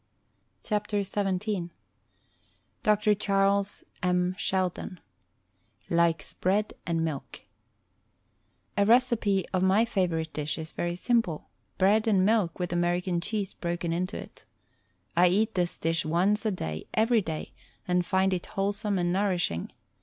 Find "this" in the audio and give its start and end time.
15.53-15.77